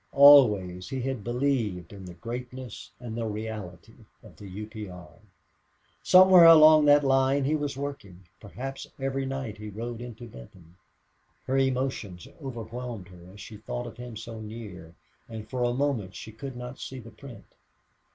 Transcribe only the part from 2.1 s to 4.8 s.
greatness and the reality of the U.